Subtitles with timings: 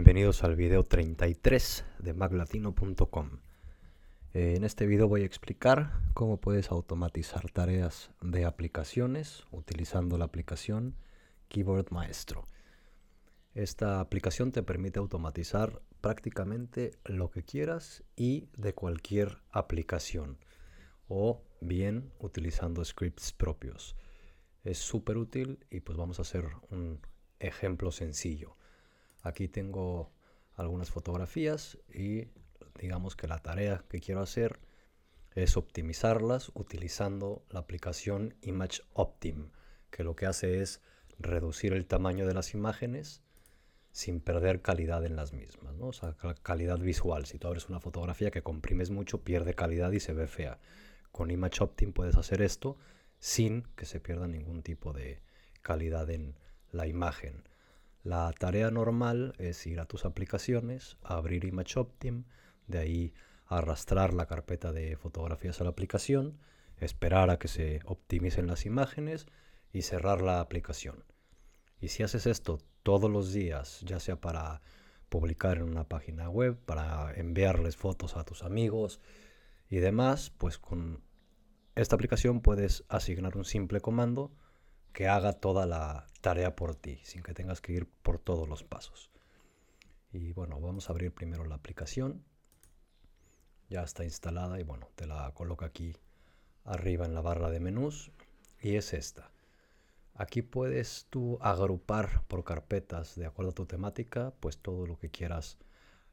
[0.00, 3.40] Bienvenidos al video 33 de maglatino.com.
[4.32, 10.24] Eh, en este video voy a explicar cómo puedes automatizar tareas de aplicaciones utilizando la
[10.24, 10.96] aplicación
[11.48, 12.46] Keyboard Maestro.
[13.54, 20.38] Esta aplicación te permite automatizar prácticamente lo que quieras y de cualquier aplicación
[21.08, 23.96] o bien utilizando scripts propios.
[24.64, 27.00] Es súper útil y pues vamos a hacer un
[27.38, 28.56] ejemplo sencillo.
[29.22, 30.12] Aquí tengo
[30.54, 32.28] algunas fotografías y
[32.78, 34.58] digamos que la tarea que quiero hacer
[35.34, 39.50] es optimizarlas utilizando la aplicación Image Optim,
[39.90, 40.80] que lo que hace es
[41.18, 43.22] reducir el tamaño de las imágenes
[43.92, 45.88] sin perder calidad en las mismas, ¿no?
[45.88, 47.26] o sea, calidad visual.
[47.26, 50.58] Si tú abres una fotografía que comprimes mucho, pierde calidad y se ve fea.
[51.10, 52.76] Con Image Optim puedes hacer esto
[53.18, 55.22] sin que se pierda ningún tipo de
[55.60, 56.36] calidad en
[56.70, 57.44] la imagen.
[58.02, 62.24] La tarea normal es ir a tus aplicaciones, abrir Image Optim,
[62.66, 63.14] de ahí
[63.46, 66.38] arrastrar la carpeta de fotografías a la aplicación,
[66.78, 69.26] esperar a que se optimicen las imágenes
[69.72, 71.04] y cerrar la aplicación.
[71.78, 74.62] Y si haces esto todos los días, ya sea para
[75.10, 79.00] publicar en una página web, para enviarles fotos a tus amigos
[79.68, 81.02] y demás, pues con
[81.74, 84.32] esta aplicación puedes asignar un simple comando
[84.92, 88.64] que haga toda la tarea por ti, sin que tengas que ir por todos los
[88.64, 89.10] pasos.
[90.12, 92.24] Y bueno, vamos a abrir primero la aplicación.
[93.68, 95.96] Ya está instalada y bueno, te la coloco aquí
[96.64, 98.10] arriba en la barra de menús
[98.60, 99.30] y es esta.
[100.14, 105.08] Aquí puedes tú agrupar por carpetas de acuerdo a tu temática, pues todo lo que
[105.08, 105.56] quieras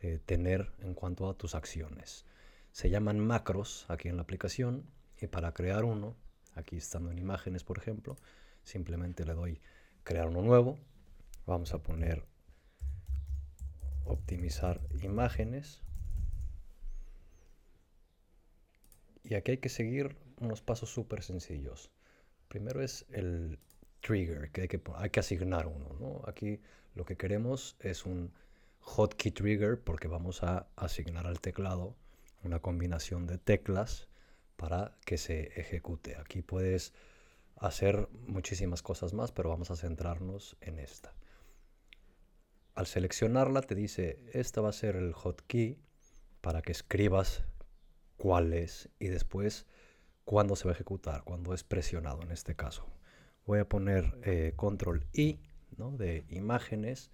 [0.00, 2.24] eh, tener en cuanto a tus acciones.
[2.72, 4.86] Se llaman macros aquí en la aplicación
[5.20, 6.16] y para crear uno,
[6.54, 8.16] aquí estando en imágenes por ejemplo,
[8.64, 9.60] simplemente le doy
[10.04, 10.78] crear uno nuevo.
[11.46, 12.24] Vamos a poner
[14.04, 15.82] optimizar imágenes.
[19.22, 21.90] Y aquí hay que seguir unos pasos súper sencillos.
[22.48, 23.58] Primero es el
[24.00, 26.22] trigger, que hay que, asignar uno.
[26.26, 26.60] Aquí
[26.94, 28.32] lo que queremos es un
[28.80, 31.94] hotkey trigger porque vamos a asignar al teclado
[32.42, 34.08] una combinación de teclas
[34.60, 36.16] para que se ejecute.
[36.16, 36.92] Aquí puedes
[37.56, 41.14] hacer muchísimas cosas más, pero vamos a centrarnos en esta.
[42.74, 45.78] Al seleccionarla te dice, esta va a ser el hotkey
[46.42, 47.42] para que escribas
[48.18, 49.64] cuál es y después
[50.26, 52.86] cuándo se va a ejecutar, cuando es presionado en este caso.
[53.46, 55.40] Voy a poner eh, control I
[55.78, 55.90] ¿no?
[55.92, 57.10] de imágenes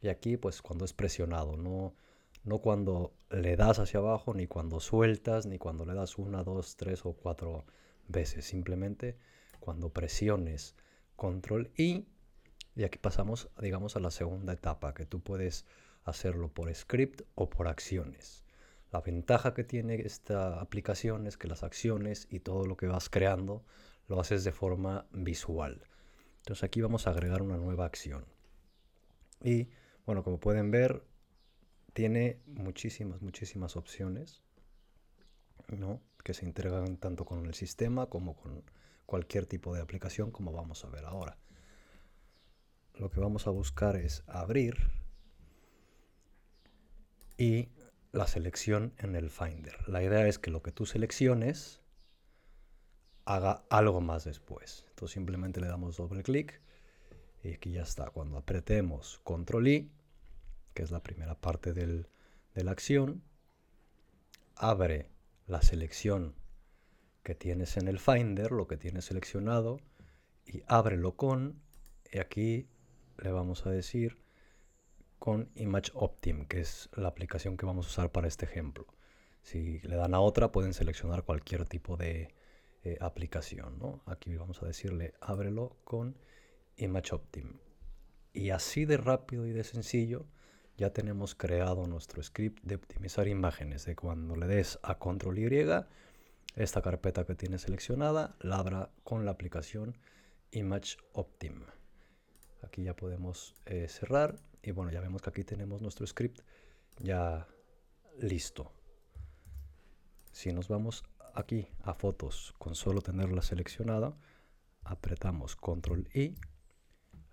[0.00, 1.96] y aquí pues cuando es presionado, no,
[2.44, 6.76] no cuando le das hacia abajo, ni cuando sueltas, ni cuando le das una, dos,
[6.76, 7.64] tres o cuatro
[8.08, 9.16] veces, simplemente
[9.60, 10.74] cuando presiones
[11.16, 12.06] control I
[12.74, 15.66] y aquí pasamos digamos a la segunda etapa que tú puedes
[16.04, 18.44] hacerlo por script o por acciones.
[18.90, 23.08] La ventaja que tiene esta aplicación es que las acciones y todo lo que vas
[23.08, 23.62] creando
[24.08, 25.82] lo haces de forma visual.
[26.38, 28.24] Entonces aquí vamos a agregar una nueva acción.
[29.42, 29.68] Y
[30.06, 31.04] bueno, como pueden ver,
[31.92, 34.42] tiene muchísimas, muchísimas opciones
[35.68, 36.00] ¿no?
[36.24, 38.64] que se integran tanto con el sistema como con
[39.06, 41.38] cualquier tipo de aplicación como vamos a ver ahora.
[42.94, 44.76] Lo que vamos a buscar es abrir
[47.38, 47.70] y
[48.12, 49.88] la selección en el Finder.
[49.88, 51.80] La idea es que lo que tú selecciones
[53.24, 54.84] haga algo más después.
[54.90, 56.60] Entonces simplemente le damos doble clic
[57.42, 58.10] y aquí ya está.
[58.10, 59.90] Cuando apretemos Control I,
[60.74, 62.06] que es la primera parte de
[62.54, 63.22] la acción,
[64.56, 65.08] abre
[65.46, 66.34] la selección
[67.22, 69.80] que tienes en el Finder, lo que tienes seleccionado,
[70.46, 71.60] y ábrelo con,
[72.12, 72.68] y aquí
[73.18, 74.18] le vamos a decir
[75.18, 78.86] con Image Optim, que es la aplicación que vamos a usar para este ejemplo.
[79.42, 82.34] Si le dan a otra, pueden seleccionar cualquier tipo de
[82.84, 83.78] eh, aplicación.
[83.78, 84.02] ¿no?
[84.06, 86.16] Aquí vamos a decirle ábrelo con
[86.76, 87.58] Image Optim.
[88.32, 90.26] Y así de rápido y de sencillo,
[90.80, 93.84] ya tenemos creado nuestro script de optimizar imágenes.
[93.84, 95.46] De cuando le des a Control Y,
[96.56, 99.98] esta carpeta que tiene seleccionada la abra con la aplicación
[100.52, 101.64] Image Optim.
[102.62, 106.40] Aquí ya podemos eh, cerrar y bueno, ya vemos que aquí tenemos nuestro script
[106.98, 107.46] ya
[108.18, 108.72] listo.
[110.32, 111.04] Si nos vamos
[111.34, 114.16] aquí a fotos con solo tenerla seleccionada,
[114.84, 116.34] apretamos Control I,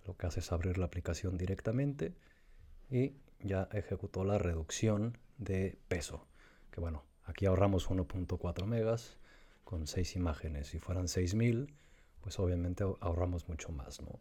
[0.06, 2.14] lo que hace es abrir la aplicación directamente
[2.90, 6.28] y ya ejecutó la reducción de peso,
[6.72, 9.18] que bueno, Aquí ahorramos 1.4 megas
[9.66, 10.68] con 6 imágenes.
[10.68, 11.74] Si fueran 6000,
[12.22, 14.20] pues obviamente ahorramos mucho más, ¿no?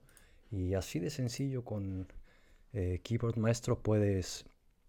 [0.50, 2.08] Y así de sencillo con
[2.72, 4.44] eh, Keyboard Maestro puedes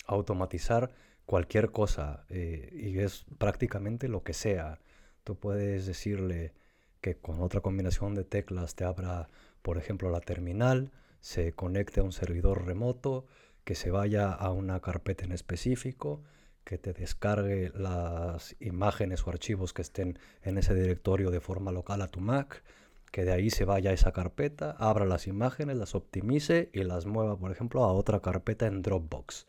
[0.07, 0.91] automatizar
[1.27, 4.79] cualquier cosa eh, y es prácticamente lo que sea.
[5.23, 6.53] Tú puedes decirle
[7.01, 9.29] que con otra combinación de teclas te abra,
[9.61, 10.91] por ejemplo, la terminal,
[11.21, 13.27] se conecte a un servidor remoto,
[13.67, 16.23] que se vaya a una carpeta en específico,
[16.63, 22.01] que te descargue las imágenes o archivos que estén en ese directorio de forma local
[22.01, 22.63] a tu Mac,
[23.11, 27.05] que de ahí se vaya a esa carpeta, abra las imágenes, las optimice y las
[27.05, 29.47] mueva, por ejemplo, a otra carpeta en Dropbox.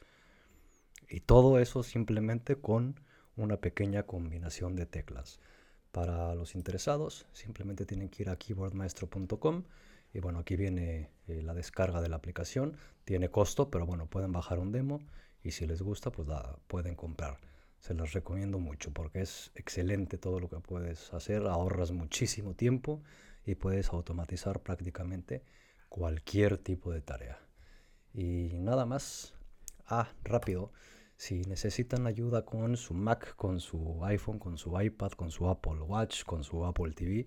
[1.09, 2.99] Y todo eso simplemente con
[3.37, 5.39] una pequeña combinación de teclas.
[5.93, 9.63] Para los interesados, simplemente tienen que ir a keyboardmaestro.com
[10.13, 12.77] y bueno, aquí viene eh, la descarga de la aplicación.
[13.05, 15.01] Tiene costo, pero bueno, pueden bajar un demo
[15.43, 17.39] y si les gusta, pues la pueden comprar.
[17.79, 23.03] Se los recomiendo mucho porque es excelente todo lo que puedes hacer, ahorras muchísimo tiempo
[23.45, 25.45] y puedes automatizar prácticamente
[25.89, 27.39] cualquier tipo de tarea.
[28.13, 29.35] Y nada más.
[29.87, 30.73] Ah, rápido.
[31.17, 35.81] Si necesitan ayuda con su Mac, con su iPhone, con su iPad, con su Apple
[35.81, 37.27] Watch, con su Apple TV,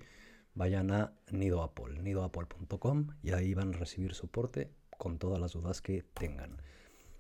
[0.53, 5.81] vayan a Nido Apple, nidoapple.com y ahí van a recibir soporte con todas las dudas
[5.81, 6.61] que tengan.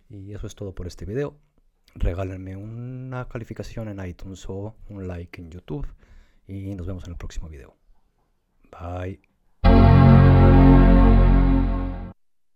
[0.09, 1.37] Y eso es todo por este video.
[1.95, 5.87] Regálenme una calificación en iTunes o un like en YouTube
[6.47, 7.75] y nos vemos en el próximo video.
[8.71, 9.30] Bye.